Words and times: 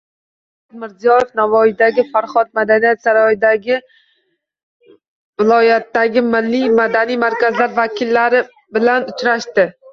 Shavkat 0.69 0.77
Mirziyoyev 0.83 1.33
Navoiydagi 1.39 2.05
Farhod 2.15 2.49
madaniyat 2.61 3.03
saroyida 3.05 3.53
viloyatdagi 5.43 6.27
milliy 6.33 6.69
madaniy 6.83 7.23
markazlar 7.29 7.81
vakillari 7.81 8.45
bilan 8.79 9.11
uchrashdi 9.17 9.73